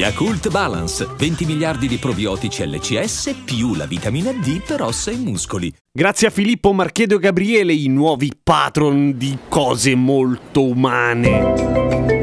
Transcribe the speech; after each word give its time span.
Yakult 0.00 0.48
Balance, 0.48 1.06
20 1.14 1.44
miliardi 1.44 1.86
di 1.86 1.98
probiotici 1.98 2.66
LCS 2.66 3.42
più 3.44 3.74
la 3.74 3.84
vitamina 3.84 4.32
D 4.32 4.62
per 4.62 4.80
ossa 4.80 5.10
e 5.10 5.16
muscoli. 5.16 5.70
Grazie 5.92 6.28
a 6.28 6.30
Filippo 6.30 6.72
Marchedo 6.72 7.16
e 7.16 7.18
Gabriele, 7.18 7.74
i 7.74 7.88
nuovi 7.88 8.32
patron 8.42 9.18
di 9.18 9.36
cose 9.50 9.94
molto 9.94 10.64
umane. 10.64 12.19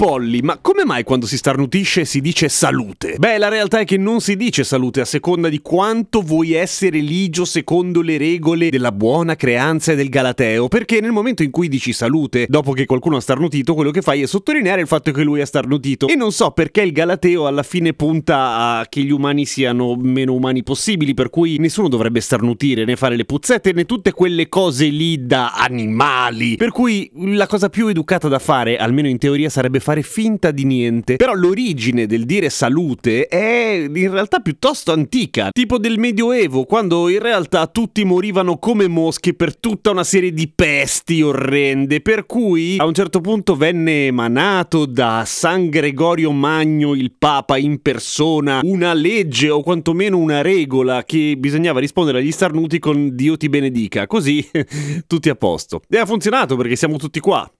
Polly, 0.00 0.40
ma 0.40 0.56
come 0.56 0.86
mai 0.86 1.04
quando 1.04 1.26
si 1.26 1.36
starnutisce 1.36 2.06
si 2.06 2.22
dice 2.22 2.48
salute? 2.48 3.16
Beh, 3.18 3.36
la 3.36 3.48
realtà 3.48 3.80
è 3.80 3.84
che 3.84 3.98
non 3.98 4.22
si 4.22 4.34
dice 4.34 4.64
salute 4.64 5.02
a 5.02 5.04
seconda 5.04 5.50
di 5.50 5.60
quanto 5.60 6.22
vuoi 6.22 6.54
essere 6.54 7.00
ligio 7.00 7.44
secondo 7.44 8.00
le 8.00 8.16
regole 8.16 8.70
della 8.70 8.92
buona 8.92 9.36
creanza 9.36 9.92
e 9.92 9.96
del 9.96 10.08
galateo, 10.08 10.68
perché 10.68 11.02
nel 11.02 11.12
momento 11.12 11.42
in 11.42 11.50
cui 11.50 11.68
dici 11.68 11.92
salute, 11.92 12.46
dopo 12.48 12.72
che 12.72 12.86
qualcuno 12.86 13.16
ha 13.16 13.20
starnutito, 13.20 13.74
quello 13.74 13.90
che 13.90 14.00
fai 14.00 14.22
è 14.22 14.26
sottolineare 14.26 14.80
il 14.80 14.86
fatto 14.86 15.12
che 15.12 15.22
lui 15.22 15.42
ha 15.42 15.44
starnutito. 15.44 16.08
E 16.08 16.14
non 16.14 16.32
so 16.32 16.50
perché 16.52 16.80
il 16.80 16.92
galateo 16.92 17.46
alla 17.46 17.62
fine 17.62 17.92
punta 17.92 18.78
a 18.78 18.86
che 18.88 19.02
gli 19.02 19.10
umani 19.10 19.44
siano 19.44 19.96
meno 19.96 20.32
umani 20.32 20.62
possibili, 20.62 21.12
per 21.12 21.28
cui 21.28 21.58
nessuno 21.58 21.88
dovrebbe 21.88 22.22
starnutire, 22.22 22.86
né 22.86 22.96
fare 22.96 23.16
le 23.16 23.26
puzzette, 23.26 23.74
né 23.74 23.84
tutte 23.84 24.12
quelle 24.12 24.48
cose 24.48 24.86
lì 24.86 25.26
da 25.26 25.52
animali. 25.52 26.56
Per 26.56 26.70
cui 26.70 27.10
la 27.16 27.46
cosa 27.46 27.68
più 27.68 27.86
educata 27.88 28.28
da 28.28 28.38
fare, 28.38 28.78
almeno 28.78 29.06
in 29.06 29.18
teoria, 29.18 29.50
sarebbe 29.50 29.78
fare 29.78 29.88
finta 30.02 30.50
di 30.50 30.64
niente. 30.64 31.16
Però 31.16 31.34
l'origine 31.34 32.06
del 32.06 32.24
dire 32.24 32.50
salute 32.50 33.26
è 33.26 33.88
in 33.92 34.10
realtà 34.10 34.40
piuttosto 34.40 34.92
antica, 34.92 35.50
tipo 35.52 35.78
del 35.78 35.98
Medioevo, 35.98 36.64
quando 36.64 37.08
in 37.08 37.18
realtà 37.18 37.66
tutti 37.66 38.04
morivano 38.04 38.58
come 38.58 38.88
mosche 38.88 39.34
per 39.34 39.56
tutta 39.56 39.90
una 39.90 40.04
serie 40.04 40.32
di 40.32 40.50
pesti 40.54 41.22
orrende, 41.22 42.00
per 42.00 42.26
cui 42.26 42.76
a 42.78 42.86
un 42.86 42.94
certo 42.94 43.20
punto 43.20 43.56
venne 43.56 44.06
emanato 44.06 44.86
da 44.86 45.24
San 45.26 45.68
Gregorio 45.68 46.32
Magno, 46.32 46.94
il 46.94 47.12
Papa 47.18 47.56
in 47.56 47.80
persona, 47.82 48.60
una 48.62 48.94
legge 48.94 49.50
o 49.50 49.62
quantomeno 49.62 50.16
una 50.16 50.42
regola 50.42 51.04
che 51.04 51.34
bisognava 51.36 51.80
rispondere 51.80 52.18
agli 52.18 52.32
starnuti 52.32 52.78
con 52.78 53.14
Dio 53.14 53.36
ti 53.36 53.48
benedica, 53.48 54.06
così 54.06 54.48
tutti 55.06 55.28
a 55.28 55.34
posto. 55.34 55.82
E 55.88 55.98
ha 55.98 56.06
funzionato 56.06 56.56
perché 56.56 56.76
siamo 56.76 56.96
tutti 56.96 57.20
qua 57.20 57.50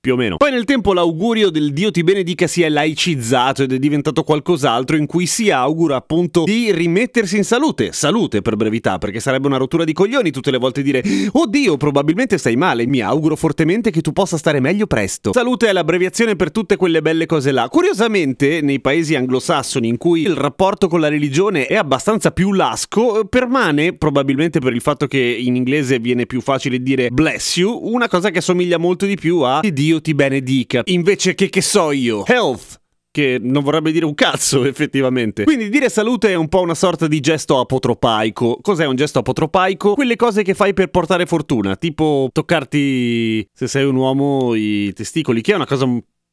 più 0.00 0.14
o 0.14 0.16
meno. 0.16 0.36
Poi 0.36 0.50
nel 0.50 0.64
tempo 0.64 0.92
l'augurio 0.92 1.50
del 1.50 1.72
Dio 1.72 1.90
ti 1.90 2.02
benedica 2.02 2.46
si 2.46 2.62
è 2.62 2.68
laicizzato 2.68 3.64
ed 3.64 3.72
è 3.72 3.78
diventato 3.78 4.22
qualcos'altro 4.22 4.96
in 4.96 5.06
cui 5.06 5.26
si 5.26 5.50
augura 5.50 5.96
appunto 5.96 6.44
di 6.44 6.72
rimettersi 6.72 7.36
in 7.36 7.44
salute, 7.44 7.92
salute 7.92 8.42
per 8.42 8.56
brevità, 8.56 8.98
perché 8.98 9.20
sarebbe 9.20 9.46
una 9.46 9.56
rottura 9.56 9.84
di 9.84 9.92
coglioni 9.92 10.30
tutte 10.30 10.50
le 10.50 10.58
volte 10.58 10.82
dire 10.82 11.02
"Oddio, 11.32 11.76
probabilmente 11.76 12.38
stai 12.38 12.56
male, 12.56 12.86
mi 12.86 13.00
auguro 13.00 13.36
fortemente 13.36 13.90
che 13.90 14.00
tu 14.00 14.12
possa 14.12 14.36
stare 14.36 14.60
meglio 14.60 14.86
presto". 14.86 15.32
Salute 15.32 15.68
è 15.68 15.72
l'abbreviazione 15.72 16.36
per 16.36 16.50
tutte 16.50 16.76
quelle 16.76 17.02
belle 17.02 17.26
cose 17.26 17.50
là. 17.50 17.68
Curiosamente, 17.68 18.60
nei 18.60 18.80
paesi 18.80 19.14
anglosassoni 19.14 19.88
in 19.88 19.96
cui 19.96 20.22
il 20.22 20.34
rapporto 20.34 20.88
con 20.88 21.00
la 21.00 21.08
religione 21.08 21.66
è 21.66 21.74
abbastanza 21.74 22.30
più 22.30 22.52
lasco, 22.52 23.24
permane, 23.24 23.94
probabilmente 23.94 24.60
per 24.60 24.72
il 24.72 24.80
fatto 24.80 25.06
che 25.06 25.18
in 25.18 25.56
inglese 25.56 25.98
viene 25.98 26.26
più 26.26 26.40
facile 26.40 26.80
dire 26.80 27.10
bless 27.10 27.56
you, 27.56 27.78
una 27.82 28.08
cosa 28.08 28.30
che 28.30 28.38
assomiglia 28.38 28.78
molto 28.78 29.06
di 29.06 29.16
più 29.16 29.40
a 29.40 29.60
Dio 29.60 29.95
Dio 29.96 30.00
ti 30.00 30.14
benedica, 30.14 30.82
invece 30.86 31.34
che 31.34 31.48
che 31.48 31.62
so 31.62 31.90
io, 31.90 32.24
health 32.26 32.80
che 33.10 33.38
non 33.40 33.62
vorrebbe 33.62 33.92
dire 33.92 34.04
un 34.04 34.14
cazzo 34.14 34.64
effettivamente. 34.66 35.44
Quindi 35.44 35.70
dire 35.70 35.88
salute 35.88 36.28
è 36.28 36.34
un 36.34 36.48
po' 36.48 36.60
una 36.60 36.74
sorta 36.74 37.06
di 37.06 37.18
gesto 37.20 37.58
apotropaico. 37.58 38.58
Cos'è 38.60 38.84
un 38.84 38.94
gesto 38.94 39.20
apotropaico? 39.20 39.94
Quelle 39.94 40.16
cose 40.16 40.42
che 40.42 40.52
fai 40.52 40.74
per 40.74 40.88
portare 40.88 41.24
fortuna, 41.24 41.76
tipo 41.76 42.28
toccarti, 42.30 43.48
se 43.54 43.68
sei 43.68 43.84
un 43.84 43.96
uomo, 43.96 44.54
i 44.54 44.92
testicoli, 44.92 45.40
che 45.40 45.52
è 45.52 45.54
una 45.54 45.66
cosa 45.66 45.86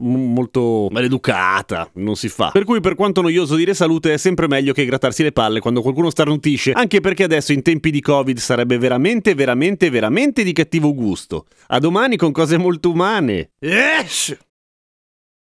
molto 0.03 0.87
maleducata, 0.91 1.89
non 1.93 2.15
si 2.15 2.29
fa. 2.29 2.49
Per 2.51 2.63
cui 2.63 2.79
per 2.79 2.95
quanto 2.95 3.21
noioso 3.21 3.55
dire 3.55 3.73
salute 3.73 4.13
è 4.13 4.17
sempre 4.17 4.47
meglio 4.47 4.73
che 4.73 4.85
grattarsi 4.85 5.23
le 5.23 5.31
palle 5.31 5.59
quando 5.59 5.81
qualcuno 5.81 6.09
starnutisce, 6.09 6.71
anche 6.73 7.01
perché 7.01 7.23
adesso 7.23 7.53
in 7.53 7.61
tempi 7.61 7.91
di 7.91 8.01
Covid 8.01 8.37
sarebbe 8.37 8.77
veramente 8.77 9.33
veramente 9.35 9.89
veramente 9.89 10.43
di 10.43 10.53
cattivo 10.53 10.93
gusto. 10.93 11.45
A 11.67 11.79
domani 11.79 12.17
con 12.17 12.31
cose 12.31 12.57
molto 12.57 12.91
umane. 12.91 13.51
Esh! 13.59 14.37